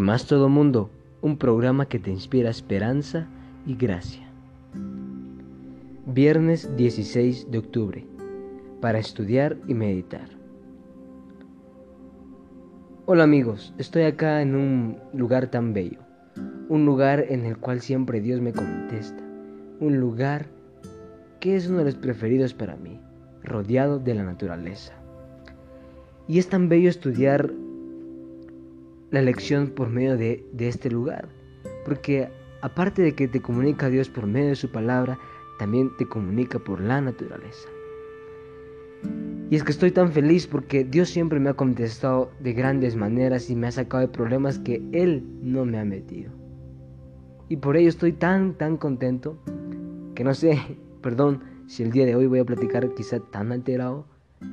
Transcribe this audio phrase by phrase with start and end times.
[0.00, 3.28] más todo mundo, un programa que te inspira esperanza
[3.66, 4.26] y gracia.
[6.06, 8.06] Viernes 16 de octubre,
[8.80, 10.28] para estudiar y meditar.
[13.06, 15.98] Hola amigos, estoy acá en un lugar tan bello,
[16.68, 19.22] un lugar en el cual siempre Dios me contesta,
[19.80, 20.46] un lugar
[21.40, 23.00] que es uno de los preferidos para mí,
[23.42, 24.94] rodeado de la naturaleza.
[26.28, 27.52] Y es tan bello estudiar
[29.10, 31.28] la lección por medio de, este lugar.
[31.84, 32.28] Porque
[32.62, 35.18] aparte de que te comunica Dios por medio de su palabra,
[35.58, 37.68] también te comunica por la naturaleza.
[39.50, 43.50] Y es que estoy tan feliz porque Dios siempre me ha contestado de grandes maneras
[43.50, 46.30] y me ha sacado de problemas que Él no me ha metido.
[47.48, 49.42] Y por ello estoy tan, tan contento
[50.14, 50.60] que no sé,
[51.02, 54.06] perdón, si el día de hoy voy a platicar quizá tan alterado,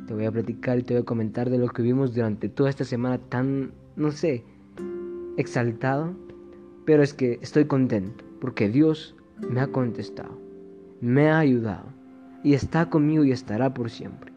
[0.08, 2.70] te voy a platicar y te voy a comentar de lo que vimos durante toda
[2.70, 4.44] esta semana tan no sé,
[5.38, 6.14] exaltado,
[6.86, 9.16] pero es que estoy contento porque Dios
[9.50, 10.40] me ha contestado,
[11.02, 11.88] me ha ayudado
[12.44, 14.32] y está conmigo y estará por siempre.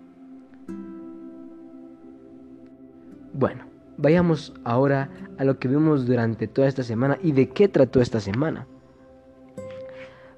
[3.35, 3.65] Bueno,
[3.99, 8.19] vayamos ahora a lo que vimos durante toda esta semana y de qué trató esta
[8.19, 8.67] semana.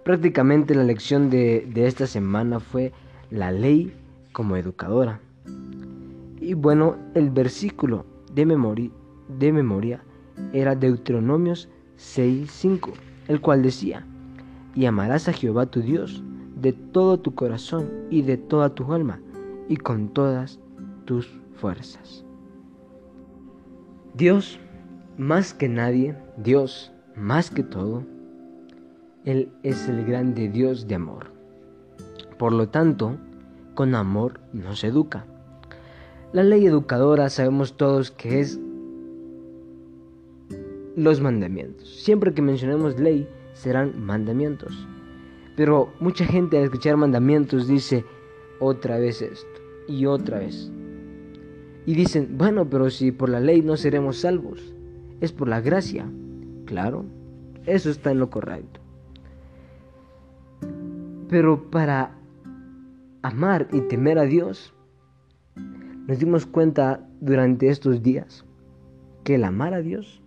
[0.04, 2.92] Prácticamente la lección de, de esta semana fue
[3.30, 3.94] la ley
[4.32, 5.20] como educadora.
[6.40, 8.90] Y bueno, el versículo de memoria
[9.28, 10.02] de memoria
[10.52, 12.92] era Deuteronomios 6:5,
[13.28, 14.06] el cual decía,
[14.74, 16.22] y amarás a Jehová tu Dios
[16.56, 19.20] de todo tu corazón y de toda tu alma
[19.68, 20.58] y con todas
[21.04, 22.24] tus fuerzas.
[24.14, 24.58] Dios,
[25.16, 28.04] más que nadie, Dios, más que todo,
[29.24, 31.32] Él es el grande Dios de amor.
[32.38, 33.16] Por lo tanto,
[33.74, 35.24] con amor nos educa.
[36.32, 38.58] La ley educadora sabemos todos que es
[40.96, 41.88] los mandamientos.
[42.02, 44.86] Siempre que mencionemos ley, serán mandamientos.
[45.56, 48.04] Pero mucha gente al escuchar mandamientos dice
[48.58, 50.70] otra vez esto y otra vez.
[51.84, 54.74] Y dicen, bueno, pero si por la ley no seremos salvos,
[55.20, 56.06] es por la gracia.
[56.64, 57.04] Claro,
[57.66, 58.80] eso está en lo correcto.
[61.28, 62.16] Pero para
[63.22, 64.74] amar y temer a Dios,
[66.06, 68.44] nos dimos cuenta durante estos días
[69.24, 70.21] que el amar a Dios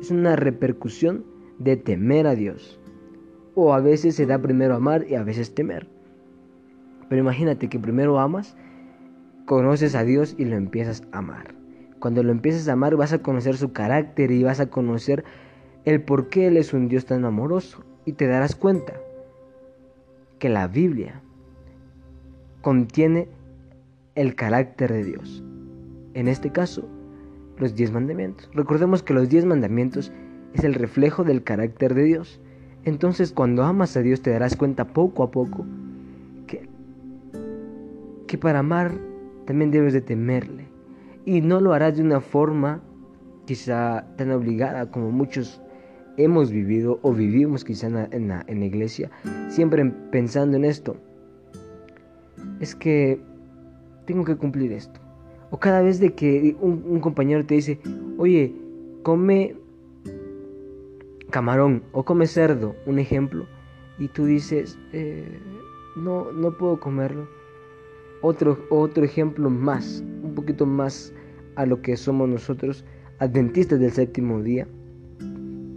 [0.00, 1.24] es una repercusión
[1.58, 2.80] de temer a Dios.
[3.54, 5.88] O a veces se da primero amar y a veces temer.
[7.08, 8.56] Pero imagínate que primero amas,
[9.46, 11.54] conoces a Dios y lo empiezas a amar.
[11.98, 15.24] Cuando lo empiezas a amar vas a conocer su carácter y vas a conocer
[15.84, 17.84] el por qué Él es un Dios tan amoroso.
[18.04, 18.94] Y te darás cuenta
[20.38, 21.22] que la Biblia
[22.60, 23.28] contiene
[24.14, 25.44] el carácter de Dios.
[26.14, 26.88] En este caso,
[27.58, 28.50] los diez mandamientos.
[28.54, 30.12] Recordemos que los diez mandamientos
[30.52, 32.40] es el reflejo del carácter de Dios.
[32.84, 35.64] Entonces cuando amas a Dios te darás cuenta poco a poco
[36.46, 36.68] que,
[38.26, 38.92] que para amar
[39.46, 40.66] también debes de temerle.
[41.24, 42.82] Y no lo harás de una forma
[43.46, 45.60] quizá tan obligada como muchos
[46.16, 49.10] hemos vivido o vivimos quizá en la, en la iglesia,
[49.48, 50.96] siempre pensando en esto.
[52.60, 53.20] Es que
[54.06, 55.03] tengo que cumplir esto
[55.54, 57.78] o cada vez de que un, compañero te dice,
[58.18, 58.52] oye,
[59.04, 59.54] come
[61.30, 63.46] camarón o come cerdo, un ejemplo,
[63.96, 65.38] y tú dices, eh,
[65.94, 67.28] no, no puedo comerlo.
[68.20, 71.14] Otro, otro ejemplo más, un poquito más
[71.54, 72.84] a lo que somos nosotros,
[73.20, 74.66] adventistas del séptimo día,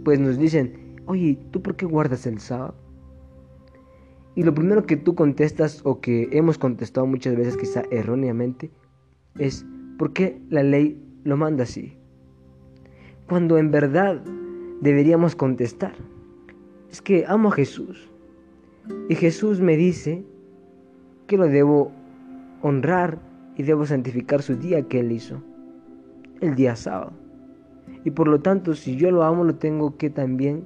[0.02, 2.74] pues nos dicen, oye, ¿tú por qué guardas el sábado?
[4.34, 8.72] Y lo primero que tú contestas o que hemos contestado muchas veces quizá erróneamente
[9.38, 9.66] es
[9.98, 11.96] por qué la ley lo manda así.
[13.28, 14.22] Cuando en verdad
[14.80, 15.94] deberíamos contestar,
[16.90, 18.10] es que amo a Jesús.
[19.08, 20.24] Y Jesús me dice
[21.26, 21.92] que lo debo
[22.62, 23.18] honrar
[23.56, 25.42] y debo santificar su día que Él hizo,
[26.40, 27.12] el día sábado.
[28.04, 30.64] Y por lo tanto, si yo lo amo, lo tengo que también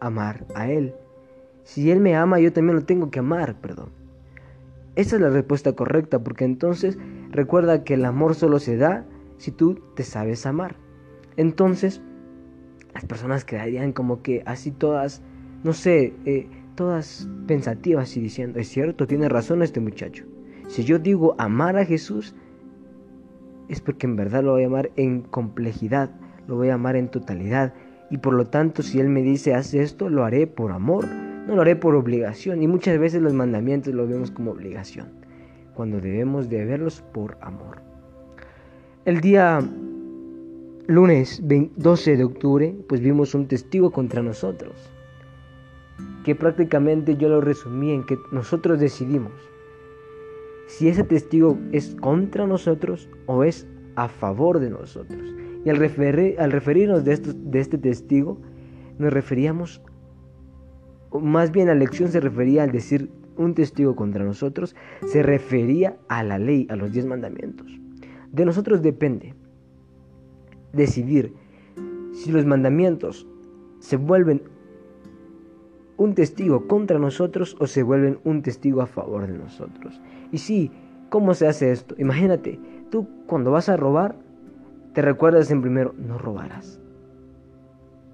[0.00, 0.94] amar a Él.
[1.62, 3.95] Si Él me ama, yo también lo tengo que amar, perdón.
[4.96, 6.98] Esa es la respuesta correcta, porque entonces
[7.30, 9.04] recuerda que el amor solo se da
[9.36, 10.76] si tú te sabes amar.
[11.36, 12.00] Entonces,
[12.94, 15.22] las personas quedarían como que así todas,
[15.64, 20.24] no sé, eh, todas pensativas y diciendo, es cierto, tiene razón este muchacho.
[20.68, 22.34] Si yo digo amar a Jesús,
[23.68, 26.10] es porque en verdad lo voy a amar en complejidad,
[26.48, 27.74] lo voy a amar en totalidad.
[28.10, 31.04] Y por lo tanto, si Él me dice, haz esto, lo haré por amor
[31.46, 35.08] no lo haré por obligación y muchas veces los mandamientos los vemos como obligación,
[35.74, 37.80] cuando debemos de verlos por amor.
[39.04, 39.62] El día
[40.86, 41.42] lunes
[41.76, 44.74] 12 de octubre, pues vimos un testigo contra nosotros,
[46.24, 49.32] que prácticamente yo lo resumí en que nosotros decidimos
[50.66, 55.34] si ese testigo es contra nosotros o es a favor de nosotros.
[55.64, 55.76] Y al,
[56.38, 58.38] al referirnos de, de este testigo,
[58.98, 59.80] nos referíamos,
[61.12, 64.74] más bien la lección se refería al decir un testigo contra nosotros,
[65.06, 67.66] se refería a la ley, a los diez mandamientos.
[68.32, 69.34] De nosotros depende
[70.72, 71.34] decidir
[72.12, 73.26] si los mandamientos
[73.78, 74.42] se vuelven
[75.96, 80.00] un testigo contra nosotros o se vuelven un testigo a favor de nosotros.
[80.32, 80.70] Y sí,
[81.08, 81.94] ¿cómo se hace esto?
[81.98, 82.60] Imagínate,
[82.90, 84.16] tú cuando vas a robar,
[84.92, 86.80] te recuerdas en primero, no robarás.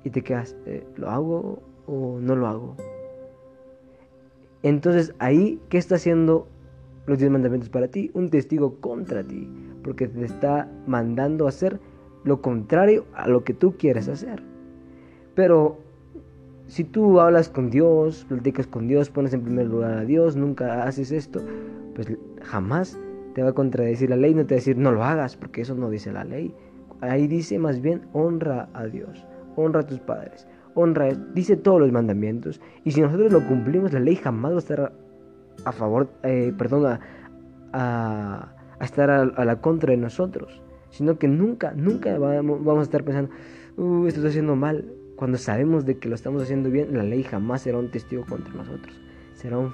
[0.05, 2.77] Y te quedas, eh, ¿lo hago o no lo hago?
[4.63, 6.47] Entonces ahí, ¿qué está haciendo
[7.07, 8.11] los diez mandamientos para ti?
[8.15, 9.49] Un testigo contra ti,
[9.83, 11.81] porque te está mandando a hacer
[12.25, 14.43] lo contrario a lo que tú quieres hacer.
[15.35, 15.79] Pero
[16.69, 20.85] si tú hablas con Dios, platicas con Dios, pones en primer lugar a Dios, nunca
[20.85, 21.41] haces esto,
[21.95, 22.07] pues
[22.43, 22.99] jamás
[23.35, 25.63] te va a contradecir la ley, no te va a decir no lo hagas, porque
[25.63, 26.55] eso no dice la ley.
[27.01, 29.27] Ahí dice más bien honra a Dios,
[29.57, 32.61] honra a tus padres, honra, dice todos los mandamientos.
[32.85, 34.93] Y si nosotros lo cumplimos, la ley jamás va a estar
[35.65, 36.99] a favor, eh, perdón,
[37.73, 43.33] a, estar a la contra de nosotros sino que nunca, nunca vamos, a estar pensando,
[43.77, 44.85] uh, esto está haciendo mal.
[45.17, 48.53] Cuando sabemos de que lo estamos haciendo bien, la ley jamás será un testigo contra
[48.55, 49.01] nosotros,
[49.35, 49.73] será un,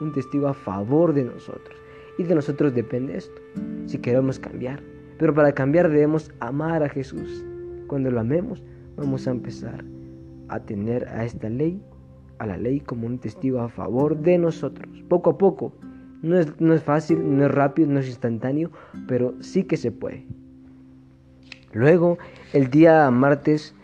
[0.00, 1.76] un testigo a favor de nosotros.
[2.18, 3.40] Y de nosotros depende esto,
[3.86, 4.82] si queremos cambiar.
[5.18, 7.44] Pero para cambiar debemos amar a Jesús.
[7.86, 8.62] Cuando lo amemos,
[8.96, 9.84] vamos a empezar
[10.50, 11.82] a tener a esta ley,
[12.38, 15.02] a la ley como un testigo a favor de nosotros.
[15.08, 15.72] Poco a poco.
[16.22, 18.70] No es, no es fácil, no es rápido, no es instantáneo,
[19.08, 20.26] pero sí que se puede.
[21.72, 22.18] Luego,
[22.52, 23.74] el día martes,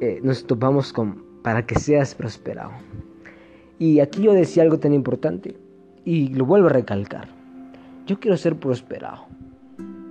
[0.00, 2.72] eh, nos topamos con para que seas prosperado.
[3.78, 5.56] Y aquí yo decía algo tan importante
[6.04, 7.28] y lo vuelvo a recalcar.
[8.06, 9.26] Yo quiero ser prosperado.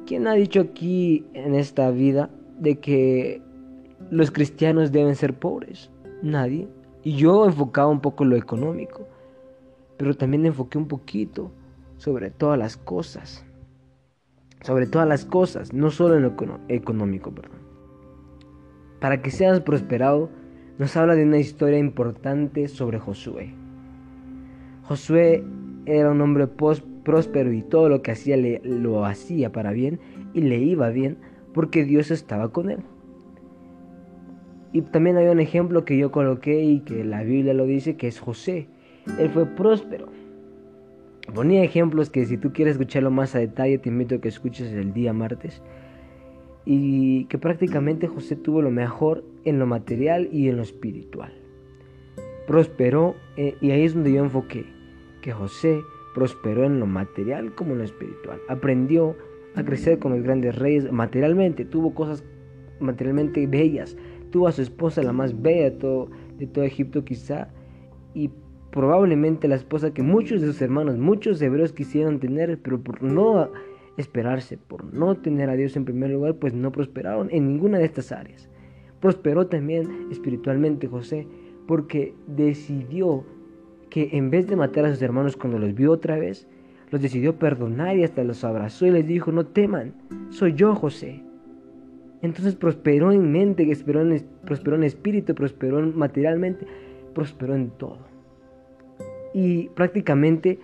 [0.05, 3.41] ¿Quién ha dicho aquí en esta vida de que
[4.09, 5.89] los cristianos deben ser pobres?
[6.21, 6.67] Nadie.
[7.03, 9.07] Y yo enfocaba un poco lo económico,
[9.97, 11.51] pero también enfoqué un poquito
[11.97, 13.47] sobre todas las cosas
[14.61, 16.33] sobre todas las cosas, no solo en lo
[16.67, 17.33] económico.
[18.99, 20.29] Para que seas prosperado,
[20.77, 23.53] nos habla de una historia importante sobre Josué.
[24.83, 25.43] Josué
[25.85, 29.99] era un hombre próspero y todo lo que hacía lo hacía para bien
[30.33, 31.17] y le iba bien
[31.53, 32.79] porque Dios estaba con él.
[34.73, 38.07] Y también hay un ejemplo que yo coloqué y que la Biblia lo dice, que
[38.07, 38.67] es José.
[39.19, 40.07] Él fue próspero.
[41.33, 44.71] Ponía ejemplos que si tú quieres escucharlo más a detalle, te invito a que escuches
[44.71, 45.61] el día martes.
[46.65, 51.33] Y que prácticamente José tuvo lo mejor en lo material y en lo espiritual.
[52.45, 54.65] Prosperó, eh, y ahí es donde yo enfoqué,
[55.21, 55.81] que José
[56.13, 58.39] prosperó en lo material como en lo espiritual.
[58.49, 59.15] Aprendió
[59.55, 62.23] a crecer con los grandes reyes materialmente, tuvo cosas
[62.79, 63.97] materialmente bellas,
[64.31, 67.49] tuvo a su esposa la más bella de todo, de todo Egipto quizá,
[68.13, 68.31] y
[68.71, 73.49] probablemente la esposa que muchos de sus hermanos, muchos hebreos quisieron tener, pero por no
[73.97, 77.85] esperarse, por no tener a Dios en primer lugar, pues no prosperaron en ninguna de
[77.85, 78.49] estas áreas.
[78.99, 81.27] Prosperó también espiritualmente José,
[81.67, 83.25] porque decidió
[83.89, 86.47] que en vez de matar a sus hermanos cuando los vio otra vez,
[86.91, 89.93] los decidió perdonar y hasta los abrazó y les dijo, no teman,
[90.29, 91.23] soy yo José.
[92.21, 96.65] Entonces prosperó en mente, prosperó en, prosperó en espíritu, prosperó materialmente,
[97.13, 97.99] prosperó en todo.
[99.33, 100.59] Y prácticamente,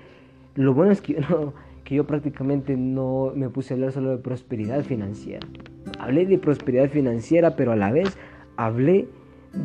[0.55, 4.17] lo bueno es que yo, que yo prácticamente no me puse a hablar solo de
[4.17, 5.47] prosperidad financiera.
[5.99, 8.17] Hablé de prosperidad financiera, pero a la vez
[8.57, 9.07] hablé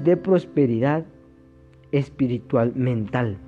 [0.05, 1.07] de prosperidad
[1.93, 3.39] espiritual, mental.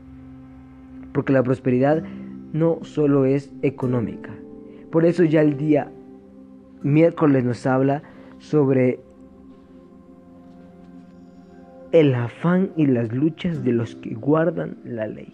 [1.13, 2.03] Porque la prosperidad
[2.53, 4.31] no solo es económica.
[4.91, 5.91] Por eso ya el día
[6.83, 8.03] miércoles nos habla
[8.41, 8.99] sobre
[11.93, 15.33] el afán y las luchas de los que guardan la ley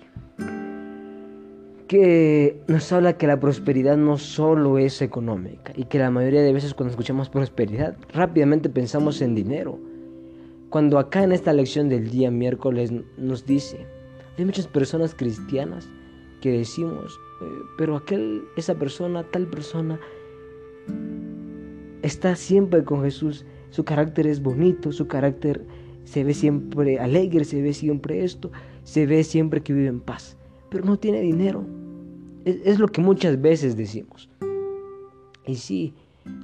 [1.87, 6.53] que nos habla que la prosperidad no solo es económica y que la mayoría de
[6.53, 9.79] veces cuando escuchamos prosperidad rápidamente pensamos en dinero.
[10.71, 13.87] Cuando acá en esta lección del día miércoles nos dice,
[14.37, 15.89] hay muchas personas cristianas
[16.41, 17.47] que decimos, eh,
[17.79, 20.01] pero aquel, esa persona, tal persona,
[22.07, 25.65] está siempre con Jesús, su carácter es bonito, su carácter
[26.05, 28.51] se ve siempre alegre, se ve siempre esto,
[28.85, 30.37] se ve siempre que vive en paz
[30.69, 31.65] pero no tiene dinero.
[32.45, 34.29] Es, lo que muchas veces decimos.
[35.47, 35.95] Y sí,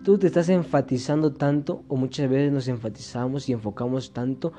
[0.04, 4.52] Tú te estás enfatizando tanto, o muchas veces nos enfatizamos y enfocamos tanto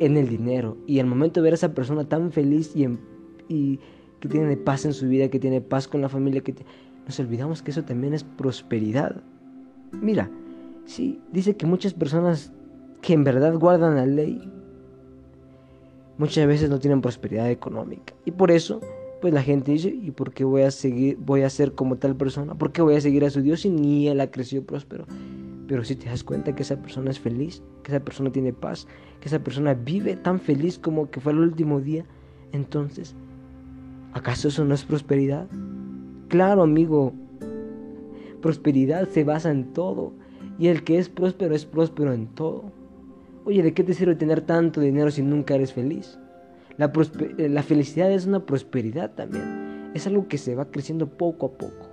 [0.00, 0.76] en el dinero.
[0.86, 3.80] Y al momento de ver a esa persona tan feliz y,
[4.20, 6.54] que tiene paz en su vida, que tiene paz con la familia, que
[7.06, 9.22] nos olvidamos que eso también es prosperidad.
[9.92, 10.30] Mira,
[10.86, 12.52] sí, dice que muchas personas
[13.02, 14.50] que en verdad guardan la ley,
[16.18, 18.14] muchas veces no tienen prosperidad económica.
[18.24, 18.80] Y por eso,
[19.20, 22.16] pues la gente dice, ¿y por qué voy a seguir, voy a ser como tal
[22.16, 22.54] persona?
[22.54, 25.04] ¿Por qué voy a seguir a su Dios si ni él ha crecido próspero?
[25.68, 28.86] Pero si te das cuenta que esa persona es feliz, que esa persona tiene paz,
[29.20, 32.04] que esa persona vive tan feliz como que fue el último día,
[32.52, 33.14] entonces,
[34.12, 35.48] ¿acaso eso no es prosperidad?
[36.28, 37.12] Claro, amigo,
[38.40, 40.12] prosperidad se basa en todo.
[40.58, 42.72] Y el que es próspero es próspero en todo.
[43.44, 46.18] Oye, ¿de qué te sirve tener tanto dinero si nunca eres feliz?
[46.78, 46.92] La,
[47.38, 49.90] eh, la felicidad es una prosperidad también.
[49.94, 51.88] Es algo que se va creciendo poco a poco.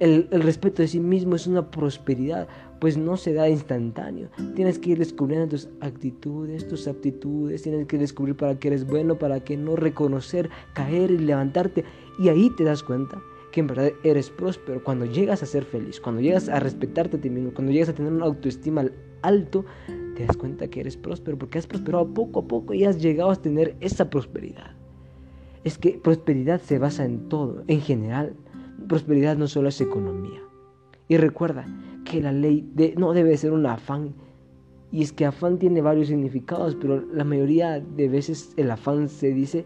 [0.00, 2.48] El, el, respeto de sí mismo es una prosperidad,
[2.80, 4.30] pues no se da instantáneo.
[4.56, 9.16] Tienes que ir descubriendo tus actitudes, tus aptitudes, tienes que descubrir para qué eres bueno,
[9.18, 11.84] para qué no, reconocer, caer y levantarte.
[12.18, 14.82] Y ahí te das cuenta que en verdad eres próspero.
[14.82, 17.94] Cuando llegas a ser feliz, cuando llegas a respetarte a ti mismo, cuando llegas a
[17.94, 18.84] tener una autoestima
[19.20, 19.64] alto,
[20.16, 23.30] te das cuenta que eres próspero porque has prosperado poco a poco y has llegado
[23.30, 24.72] a tener esa prosperidad.
[25.62, 28.34] Es que prosperidad se basa en todo, en general.
[28.88, 30.40] Prosperidad no solo es economía.
[31.06, 31.66] Y recuerda
[32.04, 34.14] que la ley no debe ser un afán.
[34.90, 39.32] Y es que afán tiene varios significados, pero la mayoría de veces el afán se
[39.32, 39.64] dice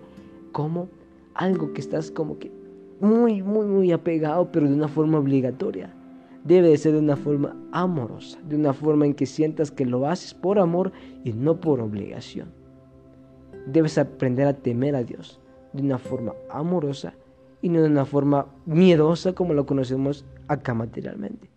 [0.53, 0.89] como
[1.35, 2.53] algo que estás como que
[3.01, 5.95] muy, muy, muy apegado, pero de una forma obligatoria.
[6.45, 10.07] Debe de ser de una forma amorosa, de una forma en que sientas que lo
[10.07, 10.93] haces por amor
[11.25, 12.53] y no por obligación.
[13.67, 15.41] Debes aprender a temer a Dios
[15.73, 17.15] de una forma amorosa
[17.63, 21.51] y no de una forma miedosa como lo conocemos acá materialmente.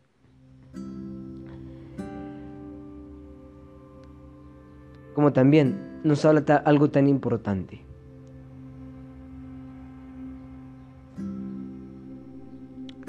[5.13, 7.88] Como también nos habla algo tan importante.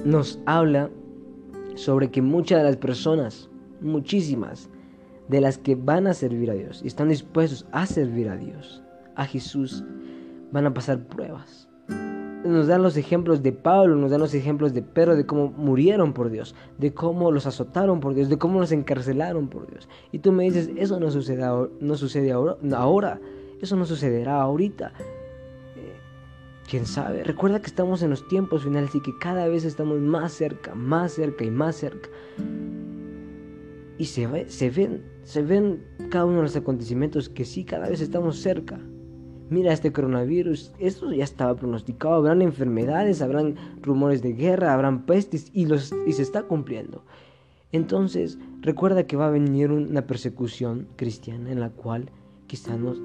[0.04, 0.90] Nos habla
[1.74, 3.50] sobre que muchas de las personas,
[3.82, 4.70] muchísimas,
[5.28, 8.82] de las que van a servir a Dios y están dispuestos a servir a Dios,
[9.14, 9.84] a Jesús,
[10.52, 11.68] van a pasar pruebas.
[12.44, 16.14] Nos dan los ejemplos de Pablo, nos dan los ejemplos de Pedro, de cómo murieron
[16.14, 19.86] por Dios, de cómo los azotaron por Dios, de cómo los encarcelaron por Dios.
[20.12, 21.46] Y tú me dices, eso no sucede,
[21.80, 23.20] no sucede ahora, ahora,
[23.60, 24.92] eso no sucederá ahorita.
[26.70, 27.24] ¿Quién sabe?
[27.24, 31.10] Recuerda que estamos en los tiempos finales y que cada vez estamos más cerca, más
[31.10, 32.08] cerca y más cerca.
[33.98, 34.46] Y se, ven,
[35.24, 38.78] se ven cada uno de los acontecimientos que sí, cada vez estamos cerca.
[39.48, 45.50] Mira este coronavirus, esto ya estaba pronosticado, habrán enfermedades, habrán rumores de guerra, habrán pestes
[45.52, 47.02] y se está cumpliendo.
[47.72, 52.12] Entonces, recuerda que va a venir una persecución cristiana en la cual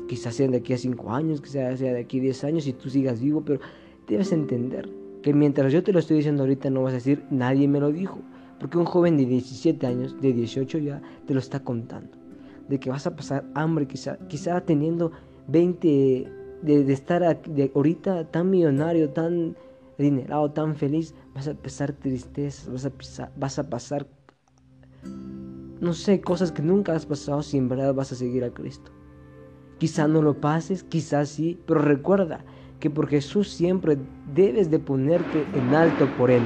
[0.08, 2.74] Quizás sea de aquí a 5 años, quizás sea de aquí a 10 años y
[2.74, 3.60] tú sigas vivo, pero
[4.08, 4.90] debes entender
[5.22, 7.92] que mientras yo te lo estoy diciendo ahorita no vas a decir nadie me lo
[7.92, 8.20] dijo,
[8.60, 12.18] porque un joven de 17 años, de 18 ya, te lo está contando,
[12.70, 15.12] de que vas a pasar hambre, quizá, quizá teniendo
[15.48, 16.28] 20,
[16.62, 19.56] de, estar de ahorita tan millonario, tan
[20.00, 24.08] adinerado, tan feliz, vas a pasar tristeza, vas a, vas a pasar,
[25.80, 28.92] no sé, cosas que nunca has pasado si en verdad vas a seguir a Cristo.
[29.78, 32.46] Quizá no lo pases, quizás sí, pero recuerda
[32.80, 33.98] que por Jesús siempre
[34.34, 36.44] debes de ponerte en alto por Él.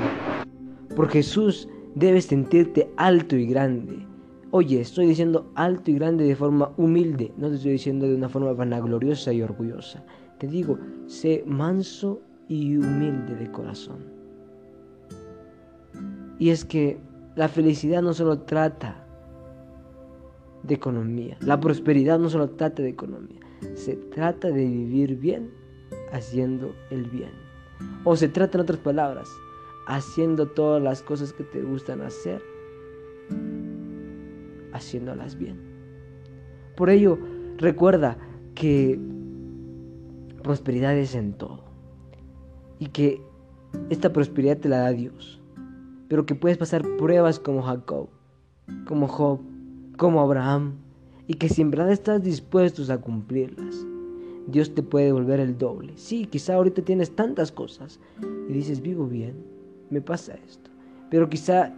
[0.96, 4.06] Por Jesús debes sentirte alto y grande.
[4.52, 8.30] Oye, estoy diciendo alto y grande de forma humilde, no te estoy diciendo de una
[8.30, 10.04] forma vanagloriosa y orgullosa.
[10.40, 13.98] Te digo, sé manso y humilde de corazón.
[16.40, 17.00] Y es que
[17.36, 19.06] la felicidad no solo trata
[20.70, 21.38] de economía.
[21.42, 23.42] La prosperidad no solo trata de economía,
[23.74, 25.50] se trata de vivir bien
[26.14, 27.32] haciendo el bien.
[28.06, 29.28] O se trata en otras palabras,
[29.88, 32.42] haciendo todas las cosas que te gustan hacer,
[34.72, 35.60] haciéndolas bien.
[36.78, 37.18] Por ello,
[37.58, 38.18] recuerda
[38.54, 39.00] que
[40.44, 41.64] prosperidad es en todo.
[42.78, 43.22] Y que
[43.90, 45.42] esta prosperidad te la da Dios.
[46.08, 48.10] Pero que puedes pasar pruebas como Jacob,
[48.88, 49.42] como Job,
[50.00, 50.76] como Abraham,
[51.28, 53.86] y que si en verdad estás dispuestos a cumplirlas,
[54.48, 55.92] Dios te puede devolver el doble.
[55.98, 58.00] Sí, quizá ahorita tienes tantas cosas
[58.48, 59.36] y dices, vivo bien,
[59.90, 60.72] me pasa esto,
[61.10, 61.74] pero quizá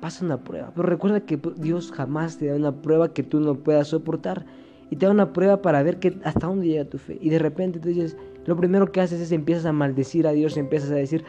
[0.00, 0.72] pasa una prueba.
[0.74, 4.46] Pero recuerda que Dios jamás te da una prueba que tú no puedas soportar
[4.90, 7.18] y te da una prueba para ver que hasta dónde llega tu fe.
[7.20, 8.16] Y de repente tú dices,
[8.46, 11.24] lo primero que haces es empiezas a maldecir a Dios, empiezas a decir,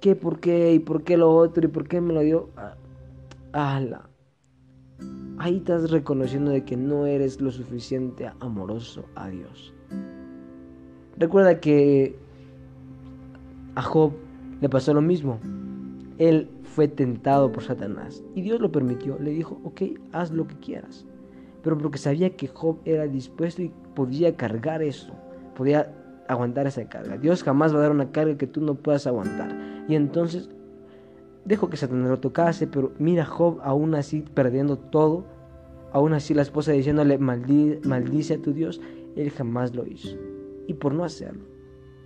[0.00, 2.50] ¿qué, por qué, y por qué lo otro, y por qué me lo dio.
[2.56, 2.76] Ah,
[3.52, 4.08] ala,
[5.38, 9.72] ahí estás reconociendo de que no eres lo suficiente amoroso a Dios.
[11.16, 12.16] Recuerda que
[13.74, 14.12] a Job
[14.60, 15.38] le pasó lo mismo.
[16.18, 19.18] Él fue tentado por Satanás y Dios lo permitió.
[19.18, 21.06] Le dijo, ok, haz lo que quieras.
[21.62, 25.12] Pero porque sabía que Job era dispuesto y podía cargar eso,
[25.56, 25.92] podía
[26.28, 27.16] aguantar esa carga.
[27.16, 29.56] Dios jamás va a dar una carga que tú no puedas aguantar.
[29.88, 30.50] Y entonces
[31.48, 35.24] dejó que Satanás lo tocase, pero mira Job aún así perdiendo todo,
[35.92, 38.80] aún así la esposa diciéndole maldice a tu Dios,
[39.16, 40.16] él jamás lo hizo.
[40.66, 41.42] Y por no hacerlo,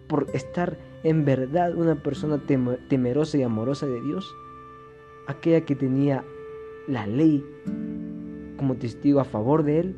[0.09, 2.41] por estar en verdad una persona
[2.89, 4.33] temerosa y amorosa de Dios,
[5.27, 6.25] aquella que tenía
[6.87, 7.45] la ley
[8.57, 9.97] como testigo a favor de él,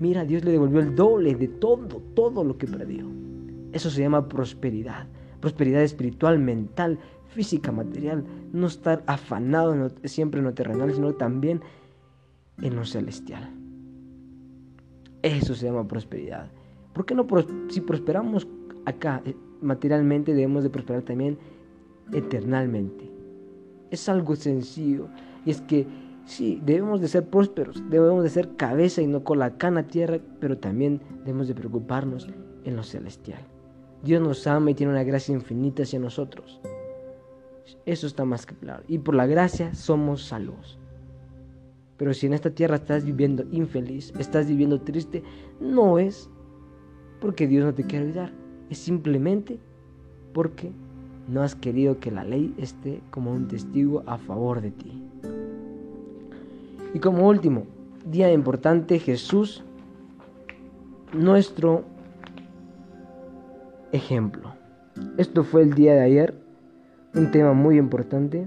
[0.00, 3.06] mira, Dios le devolvió el doble de todo, todo lo que perdió.
[3.72, 5.06] Eso se llama prosperidad,
[5.46, 6.98] prosperidad espiritual, mental,
[7.28, 11.60] física, material, no estar afanado siempre en lo terrenal, sino también
[12.60, 13.48] en lo celestial.
[15.22, 16.50] Eso se llama prosperidad.
[16.92, 17.28] ¿Por qué no
[17.68, 18.48] si prosperamos
[18.86, 21.38] acá eh, materialmente debemos de prosperar también
[22.12, 23.08] eternalmente?
[23.92, 25.06] Es algo sencillo
[25.44, 25.86] y es que
[26.24, 30.18] sí, debemos de ser prósperos, debemos de ser cabeza y no con la cana tierra,
[30.40, 32.28] pero también debemos de preocuparnos
[32.64, 33.42] en lo celestial.
[34.02, 36.60] Dios nos ama y tiene una gracia infinita hacia nosotros.
[37.84, 38.82] Eso está más que claro.
[38.88, 40.78] Y por la gracia somos salvos.
[41.96, 45.22] Pero si en esta tierra estás viviendo infeliz, estás viviendo triste,
[45.60, 46.28] no es
[47.20, 48.32] porque Dios no te quiere ayudar.
[48.70, 49.58] Es simplemente
[50.32, 50.70] porque
[51.28, 55.02] no has querido que la ley esté como un testigo a favor de ti.
[56.94, 57.66] Y como último,
[58.10, 59.62] día importante, Jesús,
[61.12, 61.84] nuestro
[63.96, 64.54] ejemplo.
[65.18, 66.34] Esto fue el día de ayer
[67.14, 68.46] un tema muy importante,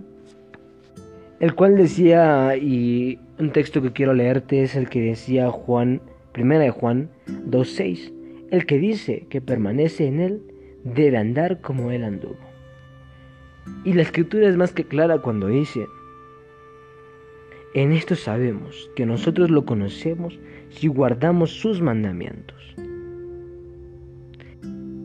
[1.40, 6.64] el cual decía, y un texto que quiero leerte es el que decía Juan, primera
[6.64, 8.14] de Juan 2.6,
[8.52, 10.42] el que dice que permanece en él
[10.84, 12.38] debe andar como él anduvo.
[13.84, 15.88] Y la escritura es más que clara cuando dice,
[17.74, 22.59] en esto sabemos que nosotros lo conocemos si guardamos sus mandamientos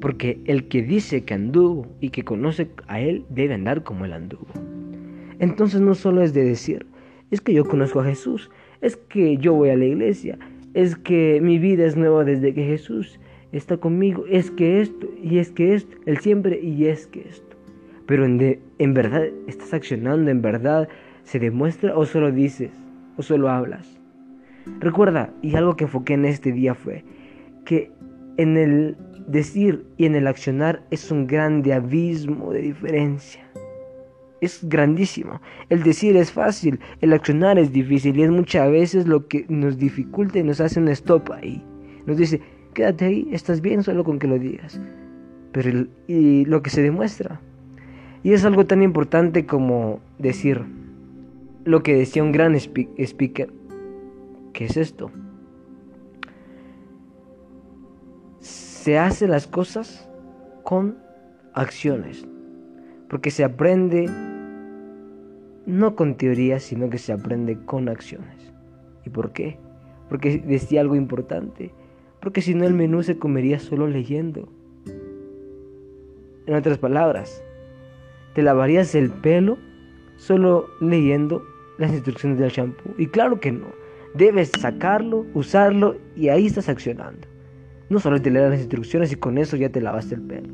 [0.05, 4.13] porque el que dice que anduvo y que conoce a Él debe andar como Él
[4.13, 4.47] anduvo.
[5.39, 6.85] Entonces no solo es de decir,
[7.31, 8.51] es que yo conozco a Jesús,
[8.83, 10.39] es que yo voy a la iglesia,
[10.75, 13.19] es que mi vida es nueva desde que Jesús
[13.53, 17.57] está conmigo, es que esto, y es que esto, Él siempre, y es que esto.
[18.05, 20.87] Pero en, en verdad estás accionando, en verdad
[21.23, 22.73] se demuestra o solo dices,
[23.17, 23.99] o solo hablas.
[24.81, 27.05] Recuerda, y algo que enfoqué en este día fue
[27.65, 27.91] que
[28.37, 33.45] en el decir y en el accionar es un grande abismo de diferencia.
[34.41, 35.41] Es grandísimo.
[35.71, 39.79] El decir es fácil, el accionar es difícil y es muchas veces lo que nos
[39.79, 41.65] dificulta y nos hace un stop ahí.
[42.07, 42.41] Nos dice,
[42.75, 44.81] quédate ahí, estás bien solo con que lo digas.
[45.53, 47.41] Pero y lo que se demuestra.
[48.23, 50.63] Y es algo tan importante como decir
[51.65, 53.51] lo que decía un gran speaker.
[54.53, 55.11] ¿Qué es esto?
[58.85, 60.07] Se hace las cosas
[60.63, 60.99] con
[61.55, 62.29] acciones.
[63.09, 64.11] Porque se aprende
[65.65, 68.53] no con teoría, sino que se aprende con acciones.
[69.07, 69.57] ¿Y por qué?
[70.11, 71.73] Porque decía algo importante.
[72.21, 74.53] Porque si no el menú se comería solo leyendo.
[76.45, 77.43] En otras palabras,
[78.35, 79.57] te lavarías el pelo
[80.19, 81.43] solo leyendo
[81.79, 82.93] las instrucciones del shampoo.
[82.99, 83.69] Y claro que no.
[84.13, 87.34] Debes sacarlo, usarlo y ahí estás accionando.
[87.91, 90.49] No solo te leer las instrucciones y con eso ya te lavaste el pelo.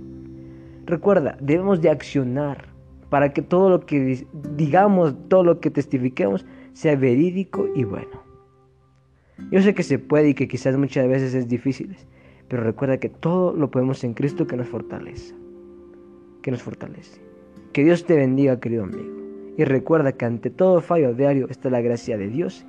[0.86, 2.68] Recuerda, debemos de accionar
[3.08, 8.22] para que todo lo que digamos, todo lo que testifiquemos sea verídico y bueno.
[9.50, 11.96] Yo sé que se puede y que quizás muchas veces es difícil,
[12.48, 15.34] pero recuerda que todo lo podemos en Cristo que nos fortalece.
[16.42, 17.20] Que nos fortalece.
[17.72, 19.20] Que Dios te bendiga, querido amigo.
[19.56, 22.64] Y recuerda que ante todo fallo diario está la gracia de Dios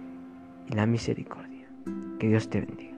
[0.69, 1.67] y la misericordia.
[2.19, 2.90] Que Dios te bendiga.